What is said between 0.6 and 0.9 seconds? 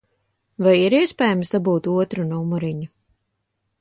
Vai